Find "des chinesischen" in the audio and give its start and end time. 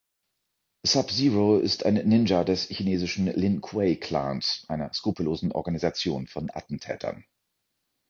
2.43-3.27